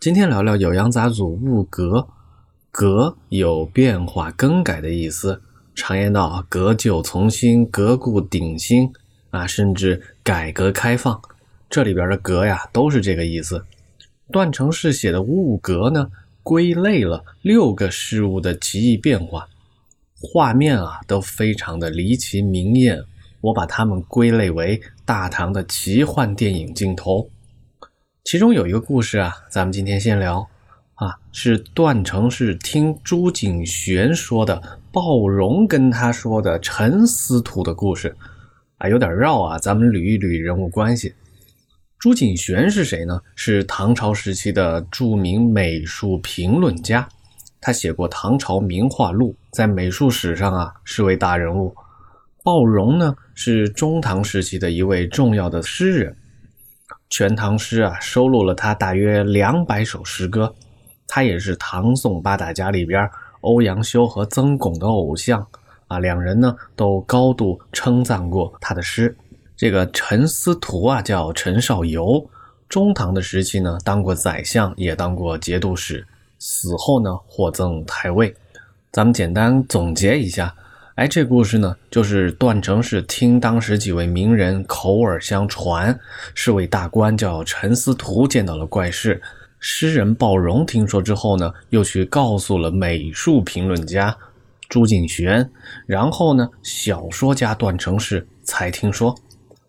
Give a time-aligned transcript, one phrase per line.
[0.00, 2.08] 今天聊聊酉阳杂祖戊革，
[2.70, 5.42] 革有变化更改的意思，
[5.74, 8.90] 常言道革旧从新，革故鼎新
[9.28, 11.20] 啊，甚至改革开放，
[11.68, 13.62] 这里边的革呀都是这个意思。
[14.32, 16.10] 段成式写的物格呢，
[16.42, 19.46] 归类了六个事物的奇异变化，
[20.18, 22.98] 画面啊都非常的离奇明艳，
[23.42, 27.28] 我把它们归类为大唐的奇幻电影镜头。
[28.22, 30.46] 其中有一个故事啊，咱们今天先聊
[30.94, 38.14] 啊，是段成是听朱景玄说的鲍荣跟他说的陈司徒的故事
[38.76, 41.14] 啊，有点绕啊，咱们捋一捋人物关系。
[41.98, 43.20] 朱景玄是谁呢？
[43.34, 47.08] 是唐朝时期的著名美术评论家，
[47.60, 51.74] 他写过《唐朝名画录》，在美术史上啊是位大人物。
[52.42, 56.12] 鲍荣呢，是中唐时期的一位重要的诗人。
[57.10, 60.54] 《全唐诗》啊，收录了他大约两百首诗歌。
[61.08, 63.10] 他也是唐宋八大家里边
[63.40, 65.44] 欧阳修和曾巩的偶像
[65.88, 69.14] 啊，两人呢都高度称赞过他的诗。
[69.56, 72.24] 这个陈思图啊，叫陈少游，
[72.68, 76.06] 中唐的时期呢，当过宰相，也当过节度使，
[76.38, 78.34] 死后呢获赠太尉。
[78.92, 80.54] 咱们简单总结一下。
[81.00, 85.98] 哎，这故事呢，就是段成是听当时几位名人口耳相传，
[86.34, 89.18] 是位大官叫陈思图见到了怪事，
[89.60, 94.14] 诗人鲍荣听说之后呢，又去告诉了美术评论家
[94.68, 95.50] 朱景玄，
[95.86, 99.16] 然后呢，小说家段成式才听说。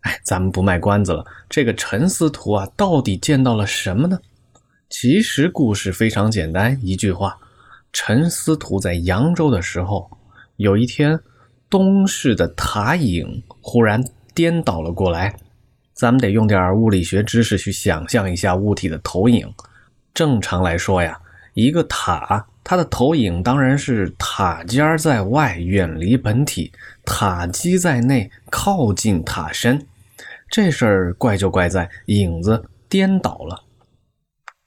[0.00, 4.18] 哎，咱们不卖关子了，这个陈思图啊，到底见到了什么呢？
[4.88, 7.36] 其实故事非常简单，一句话：
[7.92, 10.10] 陈思图在扬州的时候。
[10.58, 11.16] 有一天，
[11.70, 14.02] 东市的塔影忽然
[14.34, 15.32] 颠倒了过来。
[15.94, 19.48] 咱们得用点物理学知识去想象一下物体的投影。
[20.12, 21.16] 正常来说呀，
[21.54, 26.72] 一个塔，它的投影当然是塔尖在外，远离本体；
[27.04, 29.86] 塔基在内，靠近塔身。
[30.50, 33.62] 这事儿怪就怪在影子颠倒了。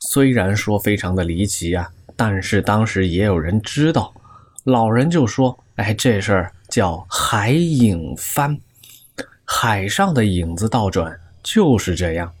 [0.00, 4.12] 虽然说非常的离奇呀，但是当时也有人知道。
[4.64, 5.58] 老人就说。
[5.78, 8.58] 哎，这事儿叫海影翻，
[9.44, 12.32] 海上的影子倒转就是这样。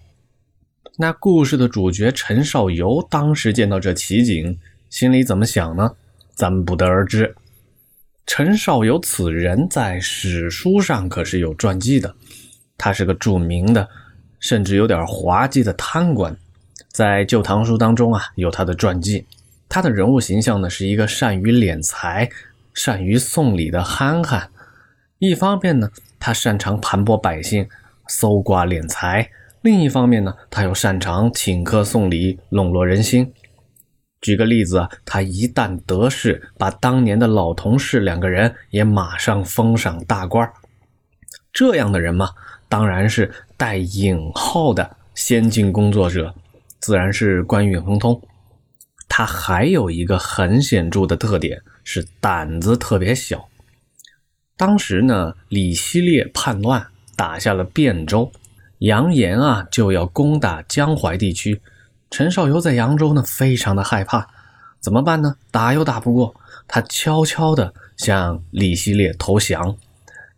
[0.96, 4.58] 那故事的主角陈少游当时见到这奇景，
[4.90, 5.88] 心里怎么想呢？
[6.34, 7.32] 咱们不得而知。
[8.26, 12.12] 陈少游此人在史书上可是有传记的，
[12.76, 13.88] 他是个著名的，
[14.40, 16.36] 甚至有点滑稽的贪官，
[16.90, 19.24] 在《旧唐书》当中啊有他的传记。
[19.68, 22.28] 他的人物形象呢是一个善于敛财。
[22.78, 24.50] 善于送礼的憨憨，
[25.18, 25.90] 一方面呢，
[26.20, 27.68] 他擅长盘剥百姓、
[28.06, 29.30] 搜刮敛财；
[29.62, 33.32] 另一方面呢，他又擅长请客送礼、笼络人心。
[34.20, 40.48] 举个例子，他一旦得势，把当年的老同事两个人也马上封上大官
[41.52, 42.30] 这样的人嘛，
[42.68, 46.32] 当然是带引号的先进工作者，
[46.78, 48.22] 自然是官运亨通。
[49.08, 51.60] 他还有一个很显著的特点。
[51.90, 53.48] 是胆子特别小。
[54.58, 58.30] 当时呢，李希烈叛乱，打下了汴州，
[58.80, 61.62] 扬言啊就要攻打江淮地区。
[62.10, 64.28] 陈少游在扬州呢，非常的害怕，
[64.80, 65.36] 怎么办呢？
[65.50, 66.34] 打又打不过，
[66.66, 69.74] 他悄悄的向李希烈投降，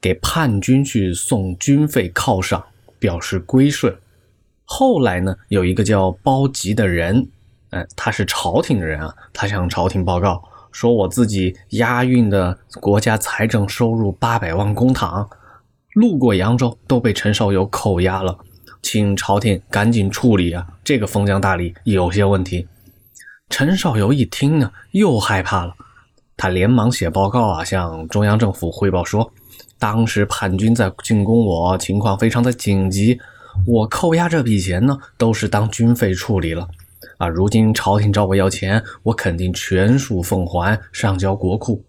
[0.00, 2.64] 给叛军去送军费犒赏，
[3.00, 3.92] 表示归顺。
[4.64, 7.28] 后来呢，有一个叫包吉的人，
[7.70, 10.40] 哎，他是朝廷的人啊，他向朝廷报告。
[10.72, 15.28] 说我自己押运的国家财政收入八百万公帑，
[15.94, 18.38] 路过扬州都被陈少游扣押了，
[18.82, 20.66] 请朝廷赶紧处理啊！
[20.84, 22.68] 这个封疆大吏有些问题。
[23.48, 25.74] 陈少游一听呢，又害怕了，
[26.36, 29.32] 他连忙写报告啊，向中央政府汇报说，
[29.78, 33.18] 当时叛军在进攻我，情况非常的紧急，
[33.66, 36.68] 我扣押这笔钱呢，都是当军费处理了。
[37.20, 37.28] 啊！
[37.28, 41.84] 如今朝廷找我要钱，我肯定全数奉还，上交国库。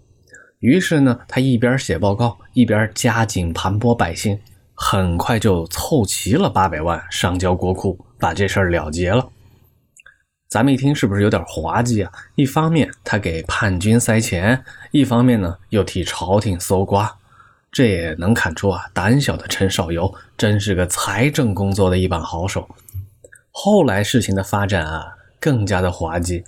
[0.59, 4.37] 于是呢，他一边写报告，一边加紧盘剥百姓，
[4.73, 9.25] 很快就凑齐了八百万，上交国库，把这事儿了结了。
[10.49, 12.11] 咱们一听是不是有点滑稽啊？
[12.35, 14.61] 一方面他给叛军塞钱，
[14.91, 17.09] 一方面呢又替朝廷搜刮，
[17.71, 22.67] 这也能看出啊，胆小的陈少游真是个财政工作的一把好手。
[23.49, 25.19] 后来事情的发展啊。
[25.41, 26.43] 更加的滑稽，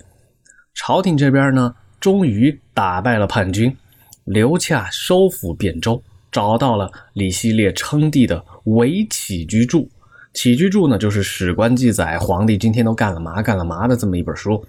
[0.72, 3.76] 朝廷这边呢，终于打败了叛军，
[4.24, 6.00] 刘洽收复汴州，
[6.30, 9.90] 找到了李希烈称帝的韦起居注，
[10.32, 14.64] 起居注呢，就是史官记载皇帝今天都干了嘛干了嘛的这么一本书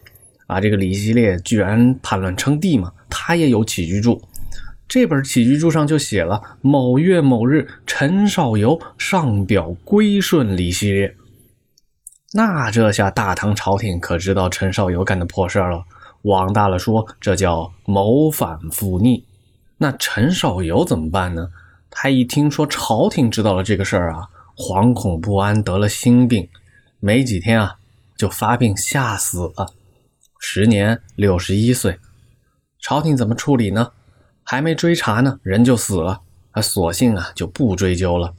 [0.48, 0.60] 啊。
[0.60, 4.20] 这个李希烈居然叛乱称帝嘛，他也有起居注。
[4.88, 11.16] 这本起居注上就写了某月某日，陈少游上表归顺李希烈。
[12.38, 15.86] 那这下大唐朝廷可知道陈少游干的破事儿了，
[16.24, 19.24] 往大了说，这叫谋反复逆。
[19.78, 21.50] 那陈少游怎么办呢？
[21.90, 24.28] 他一听说朝廷知道了这个事儿啊。
[24.58, 26.50] 惶恐不安，得了心病，
[27.00, 27.78] 没几天啊，
[28.18, 29.68] 就发病吓死了，
[30.38, 32.00] 时年六十一岁。
[32.82, 33.94] 朝廷怎么处理呢？
[34.44, 36.20] 还没追查呢，人就死了。
[36.52, 38.34] 他索性啊，就不追究了。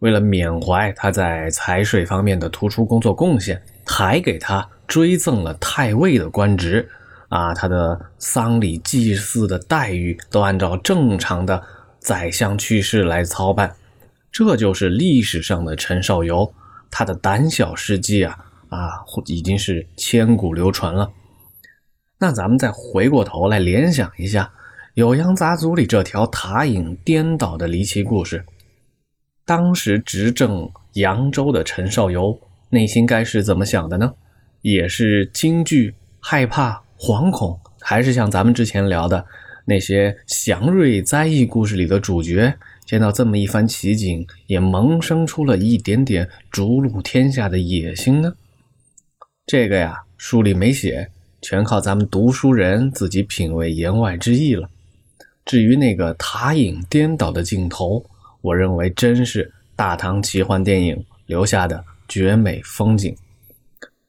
[0.00, 6.88] 为了缅怀他在财税方面的突出工作贡献，还给他追赠了太尉的官职。
[7.28, 11.62] 啊，他的丧礼祭祀的待遇都按照正常的
[11.98, 13.76] 宰相去世来操办。
[14.32, 16.50] 这就是历史上的陈少游，
[16.90, 18.38] 他的胆小事迹啊
[18.70, 21.10] 啊，已经是千古流传了。
[22.18, 24.50] 那咱们再回过头来联想一下
[25.02, 28.42] 《酉阳杂族里这条塔影颠倒的离奇故事，
[29.48, 34.12] 当时执政扬州的陈少游内心该是怎么想的呢？
[34.60, 39.24] 也是惊惧、害怕、惶恐，还是像咱们之前聊的
[39.64, 42.54] 那些祥瑞灾异故事里的主角？
[42.84, 48.34] 见到这么一番奇景，也萌生出了一点点逐鹿天下的野心呢。
[49.46, 51.10] 这个呀，书里没写，
[51.40, 54.68] 全靠咱们读书人自己品味言外之意了。
[55.46, 58.04] 至于那个塔影颠倒的镜头，
[58.40, 63.16] 我认为真是大唐奇幻电影留下的绝美风景。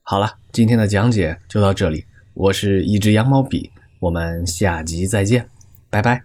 [0.01, 2.03] 好了，今天的讲解就到这里，
[2.33, 5.47] 我是一只羊毛笔，我们下集再见，
[5.89, 6.23] 拜拜。